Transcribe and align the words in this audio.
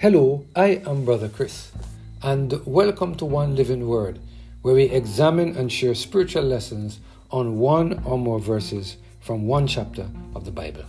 Hello, 0.00 0.46
I 0.56 0.80
am 0.86 1.04
Brother 1.04 1.28
Chris, 1.28 1.72
and 2.22 2.64
welcome 2.64 3.14
to 3.16 3.26
One 3.26 3.54
Living 3.54 3.86
Word, 3.86 4.18
where 4.62 4.74
we 4.74 4.84
examine 4.84 5.54
and 5.58 5.70
share 5.70 5.94
spiritual 5.94 6.44
lessons 6.44 7.00
on 7.30 7.58
one 7.58 8.02
or 8.06 8.16
more 8.16 8.40
verses 8.40 8.96
from 9.20 9.46
one 9.46 9.66
chapter 9.66 10.08
of 10.34 10.46
the 10.46 10.50
Bible. 10.50 10.86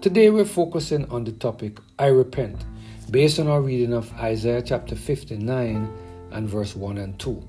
Today 0.00 0.30
we're 0.30 0.44
focusing 0.44 1.08
on 1.12 1.22
the 1.22 1.30
topic 1.30 1.78
I 1.96 2.06
repent, 2.06 2.64
based 3.08 3.38
on 3.38 3.46
our 3.46 3.60
reading 3.60 3.92
of 3.92 4.12
Isaiah 4.14 4.62
chapter 4.62 4.96
59 4.96 5.88
and 6.32 6.48
verse 6.48 6.74
1 6.74 6.98
and 6.98 7.16
2. 7.20 7.40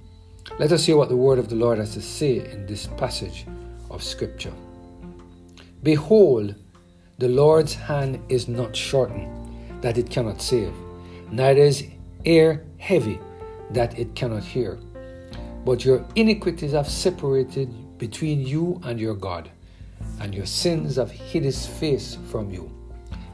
Let 0.60 0.72
us 0.72 0.86
hear 0.86 0.98
what 0.98 1.10
the 1.10 1.18
word 1.18 1.40
of 1.40 1.50
the 1.50 1.56
Lord 1.56 1.80
has 1.80 1.96
to 1.96 2.02
say 2.04 2.48
in 2.48 2.68
this 2.68 2.86
passage 2.96 3.48
of 3.90 4.04
Scripture. 4.04 4.54
Behold, 5.82 6.54
the 7.18 7.30
Lord's 7.30 7.74
hand 7.74 8.20
is 8.30 8.48
not 8.48 8.76
shortened 8.76 9.45
that 9.82 9.98
it 9.98 10.10
cannot 10.10 10.42
save, 10.42 10.74
neither 11.32 11.62
is 11.62 11.86
ear 12.26 12.66
heavy 12.78 13.20
that 13.72 13.98
it 13.98 14.16
cannot 14.16 14.44
hear. 14.44 14.78
But 15.66 15.84
your 15.84 16.06
iniquities 16.16 16.74
have 16.74 16.88
separated 16.88 17.98
between 17.98 18.42
you 18.42 18.80
and 18.84 19.00
your 19.00 19.16
God, 19.16 19.50
and 20.20 20.34
your 20.34 20.46
sins 20.46 20.98
have 20.98 21.12
hid 21.12 21.44
his 21.44 21.66
face 21.66 22.18
from 22.30 22.52
you, 22.52 22.72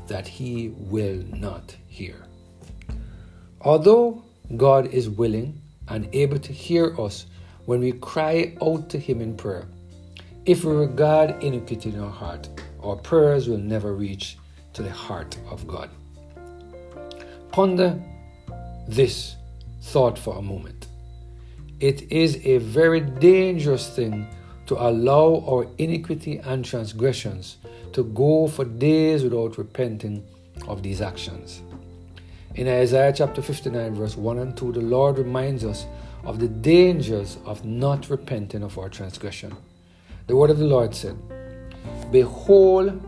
that 0.08 0.28
he 0.28 0.70
will 0.70 1.24
not 1.34 1.76
hear. 1.88 2.16
Although 3.62 4.24
God 4.58 4.88
is 4.88 5.10
willing 5.10 5.62
and 5.88 6.08
able 6.14 6.40
to 6.40 6.54
hear 6.54 7.00
us 7.00 7.26
when 7.66 7.80
we 7.80 7.92
cry 7.94 8.56
out 8.62 8.90
to 8.90 8.98
him 8.98 9.22
in 9.22 9.36
prayer, 9.36 9.68
if 10.46 10.64
we 10.64 10.74
regard 10.74 11.44
iniquity 11.44 11.90
in 11.90 12.00
our 12.00 12.10
heart, 12.10 12.50
our 12.84 12.96
prayers 12.96 13.48
will 13.48 13.60
never 13.60 13.94
reach 13.94 14.38
to 14.74 14.82
the 14.82 14.90
heart 14.90 15.38
of 15.50 15.68
God. 15.68 15.90
Ponder 17.52 18.02
this 18.88 19.36
thought 19.82 20.18
for 20.18 20.38
a 20.38 20.42
moment. 20.42 20.88
It 21.82 22.10
is 22.10 22.40
a 22.46 22.60
very 22.60 23.02
dangerous 23.02 23.90
thing 23.90 24.26
to 24.68 24.76
allow 24.76 25.44
our 25.46 25.68
iniquity 25.78 26.38
and 26.38 26.64
transgressions 26.64 27.58
to 27.92 28.06
go 28.06 28.48
for 28.48 28.64
days 28.64 29.24
without 29.24 29.58
repenting 29.58 30.24
of 30.70 30.82
these 30.82 31.02
actions. 31.02 31.62
In 32.56 32.70
Isaiah 32.70 33.12
chapter 33.14 33.42
59, 33.42 33.96
verse 33.96 34.16
1 34.16 34.38
and 34.38 34.56
2, 34.56 34.72
the 34.72 34.80
Lord 34.80 35.18
reminds 35.18 35.66
us 35.66 35.86
of 36.24 36.40
the 36.40 36.48
dangers 36.48 37.38
of 37.46 37.66
not 37.66 38.10
repenting 38.10 38.64
of 38.64 38.78
our 38.78 38.88
transgression. 38.88 39.58
The 40.28 40.38
word 40.38 40.52
of 40.52 40.58
the 40.58 40.66
Lord 40.66 40.96
said, 40.96 41.18
Behold, 42.12 43.02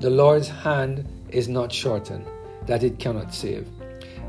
the 0.00 0.10
Lord's 0.10 0.48
hand 0.48 1.06
is 1.28 1.46
not 1.46 1.70
shortened 1.70 2.26
that 2.66 2.82
it 2.82 2.98
cannot 2.98 3.34
save, 3.34 3.68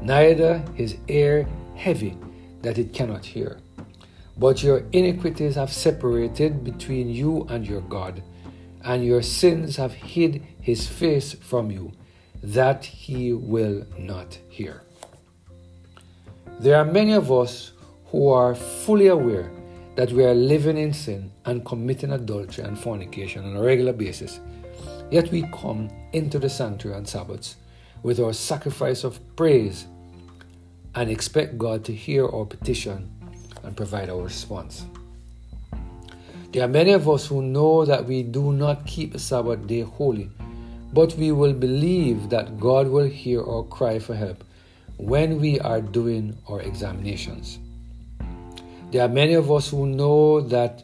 neither 0.01 0.63
his 0.75 0.97
ear 1.07 1.47
heavy 1.75 2.17
that 2.61 2.77
it 2.77 2.93
cannot 2.93 3.25
hear. 3.25 3.59
But 4.37 4.63
your 4.63 4.83
iniquities 4.91 5.55
have 5.55 5.71
separated 5.71 6.63
between 6.63 7.09
you 7.09 7.45
and 7.49 7.67
your 7.67 7.81
God, 7.81 8.23
and 8.83 9.05
your 9.05 9.21
sins 9.21 9.75
have 9.75 9.93
hid 9.93 10.43
his 10.59 10.87
face 10.87 11.33
from 11.33 11.69
you, 11.69 11.91
that 12.41 12.85
he 12.85 13.33
will 13.33 13.85
not 13.97 14.39
hear. 14.49 14.83
There 16.59 16.77
are 16.77 16.85
many 16.85 17.13
of 17.13 17.31
us 17.31 17.73
who 18.07 18.29
are 18.29 18.55
fully 18.55 19.07
aware 19.07 19.51
that 19.95 20.11
we 20.11 20.23
are 20.23 20.33
living 20.33 20.77
in 20.77 20.93
sin 20.93 21.31
and 21.45 21.65
committing 21.65 22.13
adultery 22.13 22.63
and 22.63 22.77
fornication 22.77 23.45
on 23.45 23.55
a 23.55 23.61
regular 23.61 23.93
basis. 23.93 24.39
Yet 25.11 25.31
we 25.31 25.43
come 25.53 25.89
into 26.13 26.39
the 26.39 26.49
sanctuary 26.49 26.97
on 26.97 27.05
Sabbaths 27.05 27.57
with 28.03 28.19
our 28.19 28.33
sacrifice 28.33 29.03
of 29.03 29.19
praise 29.35 29.85
and 30.95 31.09
expect 31.09 31.57
God 31.57 31.85
to 31.85 31.93
hear 31.93 32.27
our 32.27 32.45
petition 32.45 33.09
and 33.63 33.77
provide 33.77 34.09
our 34.09 34.21
response. 34.21 34.85
There 36.51 36.63
are 36.63 36.67
many 36.67 36.91
of 36.91 37.07
us 37.07 37.27
who 37.27 37.41
know 37.41 37.85
that 37.85 38.05
we 38.05 38.23
do 38.23 38.51
not 38.51 38.85
keep 38.85 39.13
the 39.13 39.19
Sabbath 39.19 39.65
day 39.67 39.81
holy, 39.81 40.29
but 40.91 41.13
we 41.15 41.31
will 41.31 41.53
believe 41.53 42.29
that 42.29 42.59
God 42.59 42.87
will 42.87 43.07
hear 43.07 43.41
our 43.41 43.63
cry 43.63 43.99
for 43.99 44.15
help 44.15 44.43
when 44.97 45.39
we 45.39 45.59
are 45.61 45.81
doing 45.81 46.37
our 46.49 46.61
examinations. 46.61 47.59
There 48.91 49.01
are 49.01 49.07
many 49.07 49.33
of 49.33 49.49
us 49.49 49.69
who 49.69 49.87
know 49.87 50.41
that 50.41 50.83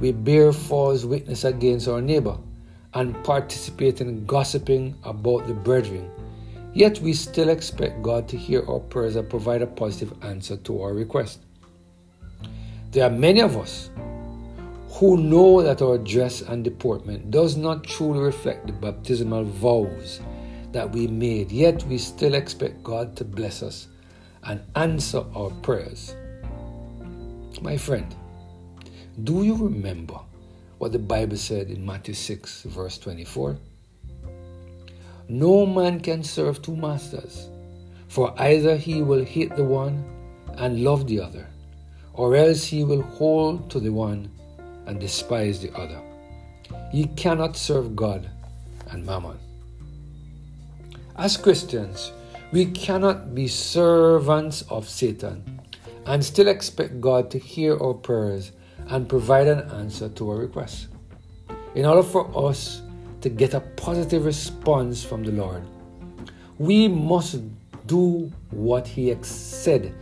we 0.00 0.10
bear 0.10 0.52
false 0.52 1.04
witness 1.04 1.44
against 1.44 1.86
our 1.86 2.00
neighbor 2.00 2.36
and 2.94 3.22
participate 3.22 4.00
in 4.00 4.26
gossiping 4.26 4.96
about 5.04 5.46
the 5.46 5.54
brethren 5.54 6.10
Yet 6.74 7.00
we 7.00 7.12
still 7.12 7.50
expect 7.50 8.02
God 8.02 8.28
to 8.28 8.36
hear 8.36 8.64
our 8.68 8.80
prayers 8.80 9.14
and 9.14 9.30
provide 9.30 9.62
a 9.62 9.66
positive 9.66 10.12
answer 10.24 10.56
to 10.56 10.82
our 10.82 10.92
request. 10.92 11.38
There 12.90 13.04
are 13.04 13.10
many 13.10 13.40
of 13.40 13.56
us 13.56 13.90
who 14.90 15.16
know 15.16 15.62
that 15.62 15.82
our 15.82 15.98
dress 15.98 16.40
and 16.42 16.64
deportment 16.64 17.30
does 17.30 17.56
not 17.56 17.84
truly 17.84 18.18
reflect 18.20 18.66
the 18.66 18.72
baptismal 18.72 19.44
vows 19.44 20.20
that 20.72 20.90
we 20.90 21.06
made, 21.06 21.52
yet 21.52 21.84
we 21.84 21.98
still 21.98 22.34
expect 22.34 22.82
God 22.82 23.16
to 23.16 23.24
bless 23.24 23.62
us 23.62 23.86
and 24.42 24.60
answer 24.74 25.24
our 25.34 25.50
prayers. 25.50 26.16
My 27.62 27.76
friend, 27.76 28.14
do 29.22 29.44
you 29.44 29.54
remember 29.54 30.18
what 30.78 30.90
the 30.90 30.98
Bible 30.98 31.36
said 31.36 31.70
in 31.70 31.86
Matthew 31.86 32.14
6, 32.14 32.62
verse 32.62 32.98
24? 32.98 33.56
No 35.28 35.64
man 35.64 36.00
can 36.00 36.22
serve 36.22 36.60
two 36.60 36.76
masters, 36.76 37.48
for 38.08 38.34
either 38.40 38.76
he 38.76 39.02
will 39.02 39.24
hate 39.24 39.56
the 39.56 39.64
one 39.64 40.04
and 40.58 40.84
love 40.84 41.06
the 41.06 41.20
other, 41.20 41.46
or 42.12 42.36
else 42.36 42.64
he 42.64 42.84
will 42.84 43.02
hold 43.02 43.70
to 43.70 43.80
the 43.80 43.92
one 43.92 44.30
and 44.86 45.00
despise 45.00 45.60
the 45.60 45.72
other. 45.74 46.00
Ye 46.92 47.06
cannot 47.16 47.56
serve 47.56 47.96
God 47.96 48.28
and 48.90 49.04
mammon. 49.04 49.38
As 51.16 51.36
Christians, 51.36 52.12
we 52.52 52.66
cannot 52.66 53.34
be 53.34 53.48
servants 53.48 54.62
of 54.68 54.88
Satan 54.88 55.60
and 56.06 56.24
still 56.24 56.48
expect 56.48 57.00
God 57.00 57.30
to 57.30 57.38
hear 57.38 57.78
our 57.80 57.94
prayers 57.94 58.52
and 58.88 59.08
provide 59.08 59.48
an 59.48 59.70
answer 59.70 60.08
to 60.10 60.30
our 60.30 60.36
requests. 60.36 60.88
In 61.74 61.86
order 61.86 62.02
for 62.02 62.30
us 62.48 62.82
to 63.24 63.30
get 63.30 63.54
a 63.54 63.60
positive 63.60 64.26
response 64.26 65.02
from 65.02 65.24
the 65.24 65.32
Lord, 65.32 65.62
we 66.58 66.88
must 66.88 67.40
do 67.86 68.30
what 68.50 68.86
He 68.86 69.16
said 69.22 69.94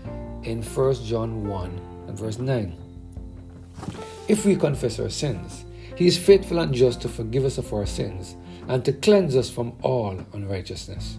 in 0.43 0.61
1 0.61 0.95
John 1.05 1.47
1 1.47 1.81
and 2.09 2.19
verse 2.19 2.41
9. 2.41 2.77
If 4.27 4.45
we 4.45 4.57
confess 4.57 4.99
our 4.99 5.09
sins, 5.09 5.65
He 5.97 6.09
is 6.09 6.19
faithful 6.19 6.59
and 6.59 6.75
just 6.75 7.01
to 7.03 7.09
forgive 7.09 7.45
us 7.45 7.59
of 7.59 7.73
our 7.73 7.87
sins 7.87 8.35
and 8.67 8.85
to 8.85 8.93
cleanse 8.93 9.37
us 9.37 9.49
from 9.49 9.73
all 9.83 10.19
unrighteousness. 10.33 11.17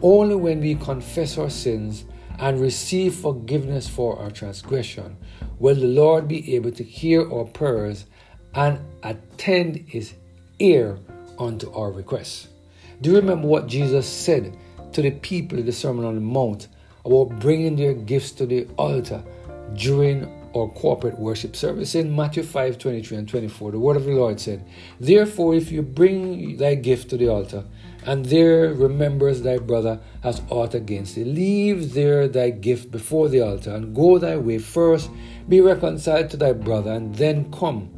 Only 0.00 0.36
when 0.36 0.60
we 0.60 0.76
confess 0.76 1.36
our 1.36 1.50
sins 1.50 2.06
and 2.38 2.58
receive 2.58 3.16
forgiveness 3.16 3.86
for 3.86 4.18
our 4.18 4.30
transgression 4.30 5.18
will 5.58 5.74
the 5.74 5.88
Lord 5.88 6.26
be 6.26 6.56
able 6.56 6.72
to 6.72 6.82
hear 6.82 7.30
our 7.30 7.44
prayers 7.44 8.06
and 8.54 8.80
attend 9.02 9.84
His 9.86 10.14
ear 10.58 10.98
unto 11.38 11.72
our 11.72 11.90
requests. 11.90 12.48
Do 13.00 13.10
you 13.10 13.16
remember 13.16 13.46
what 13.46 13.66
Jesus 13.66 14.08
said 14.08 14.56
to 14.92 15.02
the 15.02 15.10
people 15.10 15.58
in 15.58 15.66
the 15.66 15.72
Sermon 15.72 16.04
on 16.04 16.14
the 16.14 16.20
Mount 16.20 16.68
about 17.04 17.40
bringing 17.40 17.76
their 17.76 17.92
gifts 17.92 18.32
to 18.32 18.46
the 18.46 18.66
altar 18.76 19.22
during 19.74 20.24
our 20.54 20.68
corporate 20.68 21.18
worship 21.18 21.56
service? 21.56 21.94
In 21.94 22.14
Matthew 22.14 22.42
5 22.42 22.78
23 22.78 23.18
and 23.18 23.28
24, 23.28 23.72
the 23.72 23.78
word 23.78 23.96
of 23.96 24.04
the 24.04 24.12
Lord 24.12 24.40
said, 24.40 24.64
Therefore, 25.00 25.54
if 25.54 25.72
you 25.72 25.82
bring 25.82 26.56
thy 26.56 26.76
gift 26.76 27.10
to 27.10 27.16
the 27.16 27.28
altar, 27.28 27.64
and 28.06 28.26
there 28.26 28.72
remembers 28.74 29.42
thy 29.42 29.58
brother 29.58 29.98
has 30.22 30.42
aught 30.50 30.74
against 30.74 31.14
thee, 31.14 31.24
leave 31.24 31.94
there 31.94 32.28
thy 32.28 32.50
gift 32.50 32.90
before 32.90 33.28
the 33.28 33.40
altar, 33.40 33.74
and 33.74 33.94
go 33.94 34.18
thy 34.18 34.36
way. 34.36 34.58
First 34.58 35.10
be 35.48 35.60
reconciled 35.60 36.30
to 36.30 36.36
thy 36.36 36.52
brother, 36.52 36.92
and 36.92 37.14
then 37.16 37.50
come 37.50 37.90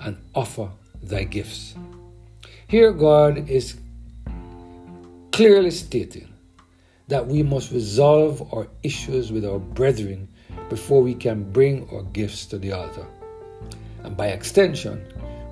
and 0.00 0.18
offer 0.34 0.70
thy 1.02 1.24
gifts. 1.24 1.74
Here, 2.68 2.92
God 2.92 3.48
is 3.48 3.80
clearly 5.32 5.70
stating 5.70 6.28
that 7.06 7.26
we 7.26 7.42
must 7.42 7.72
resolve 7.72 8.52
our 8.52 8.68
issues 8.82 9.32
with 9.32 9.46
our 9.46 9.58
brethren 9.58 10.28
before 10.68 11.02
we 11.02 11.14
can 11.14 11.50
bring 11.50 11.88
our 11.90 12.02
gifts 12.02 12.44
to 12.44 12.58
the 12.58 12.72
altar. 12.72 13.06
And 14.04 14.14
by 14.18 14.26
extension, 14.26 15.02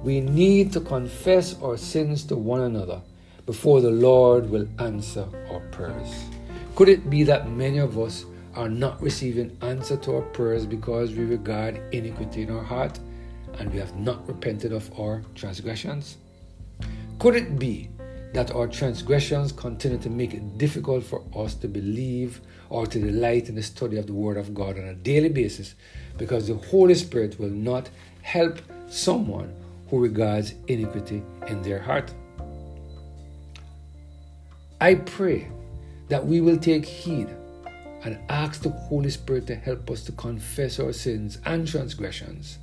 we 0.02 0.20
need 0.20 0.74
to 0.74 0.80
confess 0.82 1.58
our 1.62 1.78
sins 1.78 2.22
to 2.24 2.36
one 2.36 2.60
another 2.60 3.00
before 3.46 3.80
the 3.80 3.90
Lord 3.90 4.50
will 4.50 4.68
answer 4.78 5.26
our 5.50 5.60
prayers. 5.70 6.26
Could 6.74 6.90
it 6.90 7.08
be 7.08 7.22
that 7.22 7.48
many 7.48 7.78
of 7.78 7.98
us 7.98 8.26
are 8.54 8.68
not 8.68 9.00
receiving 9.00 9.56
answer 9.62 9.96
to 9.96 10.16
our 10.16 10.22
prayers 10.36 10.66
because 10.66 11.14
we 11.14 11.24
regard 11.24 11.80
iniquity 11.94 12.42
in 12.42 12.50
our 12.50 12.62
heart 12.62 13.00
and 13.58 13.72
we 13.72 13.78
have 13.78 13.96
not 13.96 14.28
repented 14.28 14.74
of 14.74 14.92
our 15.00 15.22
transgressions? 15.34 16.18
Could 17.18 17.34
it 17.34 17.58
be 17.58 17.88
that 18.34 18.50
our 18.50 18.66
transgressions 18.66 19.50
continue 19.50 19.96
to 19.98 20.10
make 20.10 20.34
it 20.34 20.58
difficult 20.58 21.02
for 21.02 21.24
us 21.34 21.54
to 21.54 21.68
believe 21.68 22.42
or 22.68 22.86
to 22.86 22.98
delight 23.00 23.48
in 23.48 23.54
the 23.54 23.62
study 23.62 23.96
of 23.96 24.06
the 24.06 24.12
Word 24.12 24.36
of 24.36 24.52
God 24.52 24.78
on 24.78 24.84
a 24.84 24.94
daily 24.94 25.30
basis 25.30 25.74
because 26.18 26.46
the 26.46 26.54
Holy 26.54 26.94
Spirit 26.94 27.40
will 27.40 27.48
not 27.50 27.88
help 28.20 28.58
someone 28.90 29.54
who 29.88 29.98
regards 29.98 30.52
iniquity 30.66 31.22
in 31.48 31.62
their 31.62 31.78
heart. 31.78 32.12
I 34.80 34.96
pray 34.96 35.48
that 36.08 36.26
we 36.26 36.42
will 36.42 36.58
take 36.58 36.84
heed 36.84 37.28
and 38.04 38.18
ask 38.28 38.60
the 38.60 38.70
Holy 38.70 39.10
Spirit 39.10 39.46
to 39.46 39.54
help 39.54 39.90
us 39.90 40.04
to 40.04 40.12
confess 40.12 40.78
our 40.78 40.92
sins 40.92 41.38
and 41.46 41.66
transgressions 41.66 42.58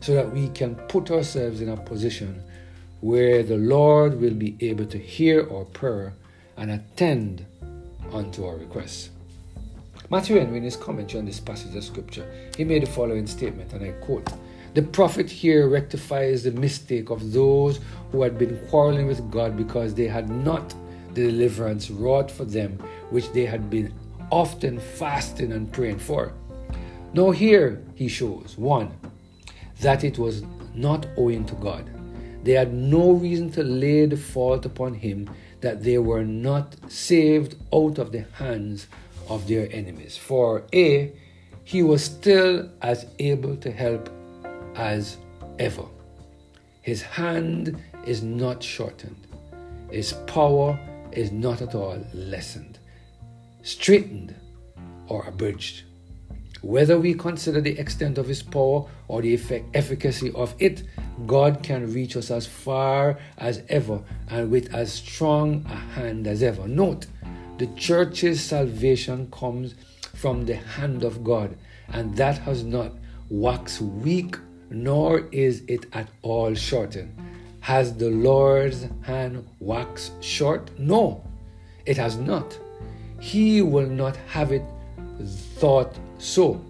so 0.00 0.14
that 0.14 0.32
we 0.32 0.48
can 0.48 0.76
put 0.88 1.10
ourselves 1.10 1.60
in 1.60 1.68
a 1.68 1.76
position 1.76 2.42
where 3.00 3.42
the 3.42 3.56
Lord 3.56 4.20
will 4.20 4.34
be 4.34 4.56
able 4.60 4.86
to 4.86 4.98
hear 4.98 5.48
our 5.52 5.64
prayer 5.64 6.14
and 6.56 6.70
attend 6.70 7.46
unto 8.12 8.44
our 8.44 8.56
requests. 8.56 9.10
Matthew 10.10 10.38
Henry, 10.38 10.56
in 10.56 10.64
his 10.64 10.76
commentary 10.76 11.20
on 11.20 11.26
this 11.26 11.38
passage 11.38 11.76
of 11.76 11.84
scripture, 11.84 12.28
he 12.56 12.64
made 12.64 12.82
the 12.82 12.90
following 12.90 13.26
statement, 13.26 13.72
and 13.72 13.84
I 13.84 13.90
quote 14.04 14.28
The 14.74 14.82
prophet 14.82 15.30
here 15.30 15.68
rectifies 15.68 16.42
the 16.42 16.50
mistake 16.52 17.10
of 17.10 17.32
those 17.32 17.78
who 18.10 18.22
had 18.22 18.38
been 18.38 18.58
quarreling 18.68 19.06
with 19.06 19.30
God 19.30 19.56
because 19.56 19.94
they 19.94 20.08
had 20.08 20.28
not 20.28 20.74
the 21.14 21.26
deliverance 21.26 21.90
wrought 21.90 22.30
for 22.30 22.44
them, 22.44 22.78
which 23.10 23.30
they 23.32 23.44
had 23.44 23.70
been 23.70 23.92
often 24.32 24.80
fasting 24.80 25.52
and 25.52 25.72
praying 25.72 25.98
for. 25.98 26.32
Now, 27.12 27.30
here 27.30 27.82
he 27.94 28.08
shows 28.08 28.56
one, 28.56 28.90
that 29.80 30.04
it 30.04 30.18
was 30.18 30.42
not 30.74 31.06
owing 31.16 31.44
to 31.46 31.54
God 31.56 31.88
they 32.48 32.54
had 32.54 32.72
no 32.72 33.10
reason 33.10 33.50
to 33.50 33.62
lay 33.62 34.06
the 34.06 34.16
fault 34.16 34.64
upon 34.64 34.94
him 34.94 35.28
that 35.60 35.82
they 35.82 35.98
were 35.98 36.24
not 36.24 36.74
saved 36.90 37.56
out 37.74 37.98
of 37.98 38.10
the 38.10 38.24
hands 38.32 38.86
of 39.28 39.46
their 39.46 39.68
enemies. 39.70 40.16
For 40.16 40.64
A, 40.72 41.12
he 41.64 41.82
was 41.82 42.02
still 42.02 42.70
as 42.80 43.04
able 43.18 43.54
to 43.56 43.70
help 43.70 44.08
as 44.76 45.18
ever. 45.58 45.84
His 46.80 47.02
hand 47.02 47.82
is 48.06 48.22
not 48.22 48.62
shortened, 48.62 49.26
his 49.90 50.14
power 50.26 50.80
is 51.12 51.30
not 51.30 51.60
at 51.60 51.74
all 51.74 52.02
lessened, 52.14 52.78
straightened, 53.60 54.34
or 55.08 55.26
abridged. 55.26 55.82
Whether 56.62 56.98
we 56.98 57.14
consider 57.14 57.60
the 57.60 57.78
extent 57.78 58.18
of 58.18 58.26
his 58.26 58.42
power 58.42 58.84
or 59.06 59.22
the 59.22 59.32
effect, 59.32 59.66
efficacy 59.74 60.32
of 60.32 60.54
it, 60.58 60.82
God 61.26 61.62
can 61.62 61.92
reach 61.92 62.16
us 62.16 62.30
as 62.30 62.46
far 62.46 63.18
as 63.36 63.62
ever 63.68 64.02
and 64.28 64.50
with 64.50 64.74
as 64.74 64.92
strong 64.92 65.64
a 65.66 65.76
hand 65.76 66.26
as 66.26 66.42
ever. 66.42 66.66
Note, 66.66 67.06
the 67.58 67.66
church's 67.76 68.40
salvation 68.40 69.30
comes 69.30 69.74
from 70.14 70.46
the 70.46 70.56
hand 70.56 71.04
of 71.04 71.22
God, 71.22 71.56
and 71.88 72.16
that 72.16 72.38
has 72.38 72.64
not 72.64 72.92
waxed 73.30 73.80
weak, 73.80 74.36
nor 74.70 75.28
is 75.30 75.62
it 75.68 75.86
at 75.92 76.08
all 76.22 76.54
shortened. 76.54 77.16
Has 77.60 77.94
the 77.94 78.10
Lord's 78.10 78.86
hand 79.02 79.46
waxed 79.60 80.22
short? 80.22 80.70
No, 80.78 81.24
it 81.86 81.96
has 81.96 82.16
not. 82.16 82.58
He 83.20 83.62
will 83.62 83.88
not 83.88 84.16
have 84.28 84.52
it 84.52 84.62
thought 85.56 85.96
so. 86.18 86.60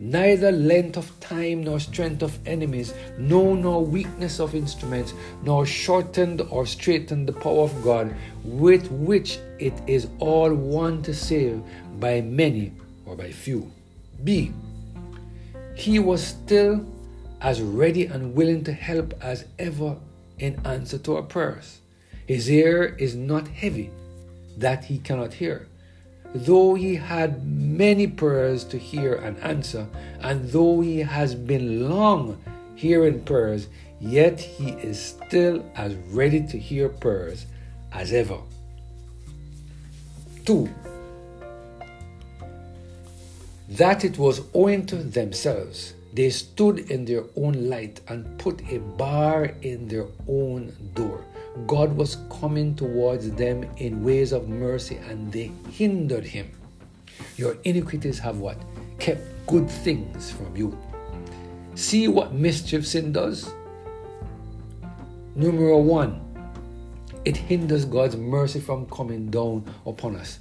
Neither 0.00 0.50
length 0.50 0.96
of 0.96 1.20
time 1.20 1.62
nor 1.62 1.78
strength 1.78 2.22
of 2.22 2.36
enemies, 2.44 2.92
no 3.18 3.54
nor 3.54 3.84
weakness 3.84 4.40
of 4.40 4.56
instruments, 4.56 5.14
nor 5.44 5.64
shortened 5.64 6.40
or 6.50 6.66
straightened 6.66 7.28
the 7.28 7.32
power 7.32 7.62
of 7.62 7.84
God, 7.84 8.12
with 8.42 8.90
which 8.90 9.38
it 9.60 9.74
is 9.86 10.08
all 10.18 10.52
one 10.52 11.02
to 11.02 11.14
save 11.14 11.62
by 12.00 12.20
many 12.20 12.72
or 13.06 13.14
by 13.14 13.30
few. 13.30 13.70
B. 14.24 14.52
He 15.76 16.00
was 16.00 16.26
still 16.26 16.84
as 17.40 17.62
ready 17.62 18.06
and 18.06 18.34
willing 18.34 18.64
to 18.64 18.72
help 18.72 19.14
as 19.22 19.44
ever 19.58 19.96
in 20.38 20.60
answer 20.64 20.98
to 20.98 21.16
our 21.16 21.22
prayers. 21.22 21.78
His 22.26 22.50
ear 22.50 22.96
is 22.98 23.14
not 23.14 23.46
heavy 23.46 23.90
that 24.56 24.84
he 24.84 24.98
cannot 24.98 25.34
hear 25.34 25.68
though 26.34 26.74
he 26.74 26.94
had 26.96 27.46
many 27.46 28.06
prayers 28.06 28.64
to 28.64 28.78
hear 28.78 29.14
and 29.14 29.38
answer, 29.40 29.86
and 30.20 30.50
though 30.50 30.80
he 30.80 31.00
has 31.00 31.34
been 31.34 31.88
long 31.88 32.42
hearing 32.74 33.22
prayers, 33.22 33.68
yet 34.00 34.40
he 34.40 34.70
is 34.70 35.00
still 35.00 35.64
as 35.76 35.94
ready 36.10 36.46
to 36.46 36.58
hear 36.58 36.88
prayers 36.88 37.46
as 37.92 38.12
ever. 38.12 38.38
2. 40.44 40.68
That 43.68 44.04
it 44.04 44.18
was 44.18 44.42
owing 44.54 44.86
to 44.86 44.96
themselves. 44.96 45.94
They 46.12 46.30
stood 46.30 46.90
in 46.90 47.04
their 47.06 47.24
own 47.36 47.70
light 47.70 48.00
and 48.08 48.38
put 48.38 48.60
a 48.70 48.78
bar 48.78 49.54
in 49.62 49.88
their 49.88 50.06
own 50.28 50.72
door. 50.94 51.24
God 51.66 51.94
was 51.96 52.16
coming 52.40 52.74
towards 52.74 53.30
them 53.32 53.64
in 53.76 54.02
ways 54.02 54.32
of 54.32 54.48
mercy 54.48 54.96
and 54.96 55.30
they 55.30 55.52
hindered 55.70 56.24
him. 56.24 56.50
Your 57.36 57.56
iniquities 57.64 58.18
have 58.18 58.38
what? 58.38 58.56
Kept 58.98 59.22
good 59.46 59.70
things 59.70 60.30
from 60.30 60.56
you. 60.56 60.78
See 61.74 62.08
what 62.08 62.32
mischief 62.32 62.86
sin 62.86 63.12
does? 63.12 63.52
Numero 65.34 65.78
one, 65.78 66.20
it 67.24 67.36
hinders 67.36 67.84
God's 67.84 68.16
mercy 68.16 68.60
from 68.60 68.86
coming 68.86 69.30
down 69.30 69.64
upon 69.86 70.16
us. 70.16 70.40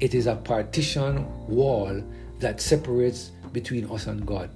It 0.00 0.14
is 0.14 0.26
a 0.26 0.36
partition 0.36 1.26
wall 1.46 2.02
that 2.38 2.60
separates 2.60 3.30
between 3.52 3.90
us 3.90 4.06
and 4.06 4.26
God. 4.26 4.50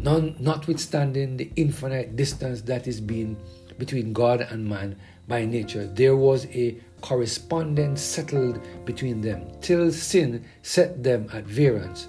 None, 0.00 0.36
notwithstanding 0.38 1.36
the 1.36 1.50
infinite 1.56 2.16
distance 2.16 2.62
that 2.62 2.86
is 2.86 3.00
being 3.00 3.36
between 3.80 4.12
God 4.12 4.42
and 4.42 4.68
man 4.68 4.94
by 5.26 5.44
nature. 5.44 5.86
There 5.86 6.14
was 6.14 6.46
a 6.54 6.76
correspondence 7.00 8.00
settled 8.00 8.60
between 8.84 9.20
them 9.20 9.50
till 9.60 9.90
sin 9.90 10.44
set 10.62 11.02
them 11.02 11.28
at 11.32 11.44
variance, 11.44 12.06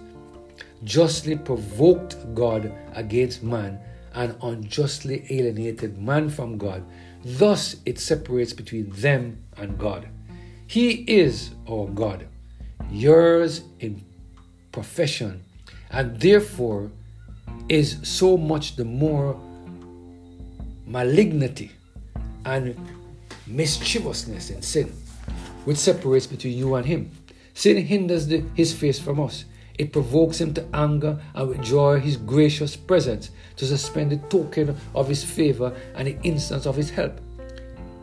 justly 0.84 1.36
provoked 1.36 2.18
God 2.36 2.72
against 2.94 3.42
man, 3.42 3.80
and 4.14 4.36
unjustly 4.44 5.26
alienated 5.30 5.98
man 5.98 6.30
from 6.30 6.58
God. 6.58 6.84
Thus 7.24 7.78
it 7.86 7.98
separates 7.98 8.54
between 8.54 8.90
them 8.92 9.42
and 9.58 9.78
God. 9.80 10.08
He 10.68 10.92
is 11.08 11.52
our 11.70 11.88
God, 11.88 12.28
yours 12.92 13.64
in 13.80 14.04
profession, 14.72 15.44
and 15.90 16.20
therefore 16.20 16.92
is 17.70 17.98
so 18.04 18.38
much 18.38 18.76
the 18.76 18.86
more 18.86 19.40
malignity 20.92 21.72
and 22.46 22.76
mischievousness 23.48 24.50
in 24.50 24.62
sin, 24.62 24.92
which 25.66 25.78
separates 25.78 26.28
between 26.28 26.58
you 26.58 26.76
and 26.76 26.86
him. 26.86 27.10
Sin 27.54 27.78
hinders 27.86 28.28
the, 28.28 28.44
his 28.56 28.74
face 28.74 29.00
from 29.00 29.20
us. 29.20 29.46
It 29.78 29.94
provokes 29.94 30.40
him 30.40 30.54
to 30.56 30.68
anger 30.74 31.20
and 31.34 31.50
withdraw 31.50 31.96
his 31.96 32.18
gracious 32.18 32.76
presence, 32.76 33.32
to 33.56 33.66
suspend 33.66 34.12
the 34.12 34.18
token 34.28 34.76
of 34.94 35.08
his 35.08 35.24
favor 35.24 35.74
and 35.96 36.08
the 36.08 36.18
instance 36.24 36.66
of 36.66 36.76
his 36.76 36.90
help. 36.90 37.20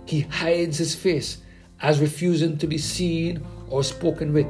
He 0.07 0.21
hides 0.21 0.79
his 0.79 0.95
face 0.95 1.39
as 1.81 2.01
refusing 2.01 2.57
to 2.59 2.67
be 2.67 2.79
seen 2.79 3.45
or 3.69 3.85
spoken 3.85 4.33
with. 4.33 4.47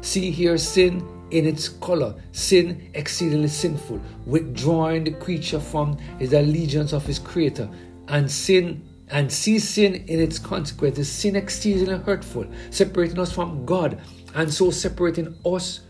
See 0.00 0.30
here 0.30 0.56
sin 0.56 1.06
in 1.30 1.46
its 1.46 1.68
color, 1.68 2.14
sin 2.32 2.90
exceedingly 2.94 3.48
sinful, 3.48 4.00
withdrawing 4.26 5.04
the 5.04 5.10
creature 5.12 5.60
from 5.60 5.96
his 6.18 6.32
allegiance 6.32 6.92
of 6.92 7.04
his 7.04 7.18
creator, 7.18 7.68
and 8.08 8.30
sin 8.30 8.82
and 9.08 9.30
see 9.30 9.58
sin 9.58 9.94
in 10.08 10.20
its 10.20 10.38
consequences, 10.38 11.10
sin 11.10 11.36
exceedingly 11.36 11.96
hurtful, 11.98 12.46
separating 12.70 13.18
us 13.18 13.32
from 13.32 13.64
God, 13.64 14.00
and 14.34 14.52
so 14.52 14.70
separating 14.70 15.34
us 15.44 15.80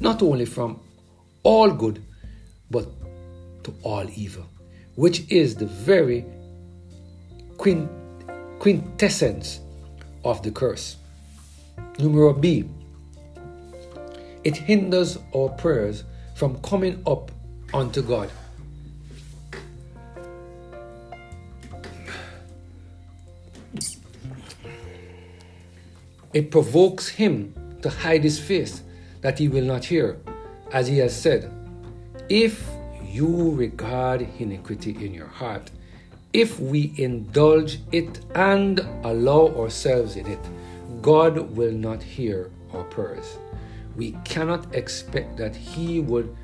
not 0.00 0.22
only 0.22 0.44
from 0.44 0.80
all 1.42 1.70
good, 1.70 2.02
but 2.70 2.88
to 3.64 3.74
all 3.82 4.06
evil, 4.14 4.46
which 4.94 5.28
is 5.30 5.56
the 5.56 5.66
very 5.66 6.24
quint- 7.56 7.90
quintessence 8.58 9.60
of 10.24 10.42
the 10.42 10.50
curse. 10.50 10.96
Numero 11.98 12.32
B 12.32 12.68
it 14.44 14.56
hinders 14.56 15.18
our 15.34 15.48
prayers 15.48 16.04
from 16.34 16.60
coming 16.60 17.02
up 17.06 17.30
unto 17.72 18.02
God. 18.02 18.30
It 26.32 26.50
provokes 26.50 27.08
him 27.08 27.54
to 27.82 27.88
hide 27.88 28.24
his 28.24 28.38
face 28.38 28.82
that 29.20 29.38
he 29.38 29.48
will 29.48 29.64
not 29.64 29.84
hear, 29.84 30.18
as 30.72 30.88
he 30.88 30.98
has 30.98 31.18
said, 31.18 31.50
If 32.28 32.68
you 33.04 33.52
regard 33.52 34.26
iniquity 34.38 34.90
in 35.04 35.14
your 35.14 35.28
heart, 35.28 35.70
if 36.32 36.58
we 36.58 36.92
indulge 36.96 37.78
it 37.92 38.20
and 38.34 38.80
allow 39.04 39.46
ourselves 39.56 40.16
in 40.16 40.26
it, 40.26 40.40
God 41.00 41.38
will 41.56 41.72
not 41.72 42.02
hear 42.02 42.50
our 42.72 42.82
prayers. 42.84 43.38
We 43.96 44.12
cannot 44.24 44.74
expect 44.74 45.36
that 45.36 45.54
He 45.54 46.00
would 46.00 46.34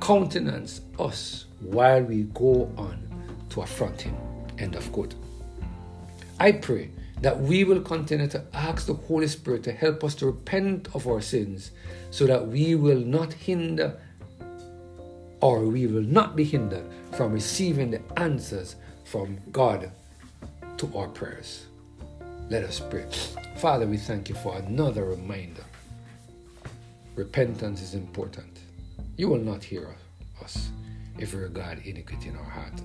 countenance 0.00 0.80
us 0.98 1.46
while 1.60 2.02
we 2.02 2.22
go 2.34 2.72
on 2.76 3.08
to 3.50 3.62
affront 3.62 4.02
Him. 4.02 4.16
End 4.58 4.74
of 4.74 4.90
quote. 4.92 5.14
I 6.40 6.52
pray 6.52 6.90
that 7.20 7.40
we 7.40 7.64
will 7.64 7.80
continue 7.80 8.28
to 8.28 8.44
ask 8.54 8.86
the 8.86 8.94
Holy 8.94 9.26
Spirit 9.26 9.64
to 9.64 9.72
help 9.72 10.04
us 10.04 10.14
to 10.16 10.26
repent 10.26 10.88
of 10.94 11.06
our 11.08 11.20
sins 11.20 11.72
so 12.10 12.26
that 12.26 12.46
we 12.46 12.74
will 12.74 13.00
not 13.00 13.32
hinder 13.32 13.98
or 15.40 15.64
we 15.64 15.86
will 15.86 16.02
not 16.02 16.36
be 16.36 16.44
hindered 16.44 16.84
from 17.12 17.32
receiving 17.32 17.90
the 17.90 18.00
answers 18.16 18.76
from 19.04 19.38
God 19.52 19.90
to 20.76 20.96
our 20.96 21.08
prayers. 21.08 21.66
Let 22.50 22.64
us 22.64 22.80
pray. 22.80 23.06
Father, 23.56 23.86
we 23.86 23.96
thank 23.98 24.28
you 24.28 24.34
for 24.36 24.56
another 24.56 25.04
reminder. 25.04 25.64
Repentance 27.18 27.82
is 27.82 27.94
important. 27.94 28.60
You 29.16 29.28
will 29.28 29.40
not 29.40 29.64
hear 29.64 29.96
us 30.40 30.70
if 31.18 31.34
we 31.34 31.40
regard 31.40 31.84
iniquity 31.84 32.28
in 32.28 32.36
our 32.36 32.44
heart. 32.44 32.80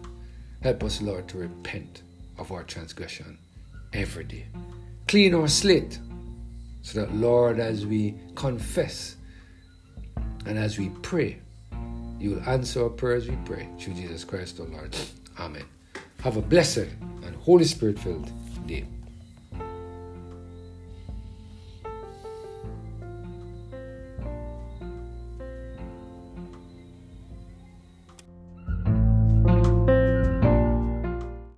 Help 0.63 0.84
us, 0.84 1.04
Lord, 1.04 1.28
to 1.28 1.38
repent 1.38 2.02
of 2.40 2.52
our 2.52 2.63
transgression 2.63 3.38
every 3.94 4.24
day. 4.24 4.48
Clean 5.08 5.36
our 5.36 5.48
slate 5.48 6.00
so 6.82 7.02
that, 7.02 7.13
Lord, 7.13 7.60
as 7.60 7.86
we 7.86 8.16
confess 8.34 9.18
and 10.48 10.58
as 10.58 10.80
we 10.80 10.90
pray, 11.04 11.38
you 12.20 12.32
will 12.32 12.50
answer 12.50 12.86
our 12.86 12.90
prayers, 12.90 13.30
we 13.30 13.38
pray. 13.46 13.70
Through 13.80 13.94
Jesus 13.94 14.24
Christ, 14.24 14.60
our 14.60 14.66
Lord. 14.66 14.96
Amen. 15.38 15.66
Have 16.24 16.38
a 16.38 16.42
blessed 16.42 16.88
and 17.24 17.36
Holy 17.36 17.66
Spirit 17.66 18.00
filled 18.00 18.32
day. 18.66 18.88